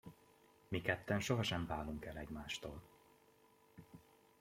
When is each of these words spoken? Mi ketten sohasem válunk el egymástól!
Mi 0.67 0.81
ketten 0.81 1.19
sohasem 1.19 1.65
válunk 1.65 2.05
el 2.05 2.17
egymástól! 2.17 2.81